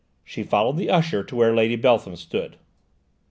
She 0.25 0.41
followed 0.41 0.77
the 0.77 0.89
usher 0.89 1.23
to 1.23 1.35
where 1.35 1.53
Lady 1.55 1.75
Beltham 1.75 2.15
stood. 2.15 2.55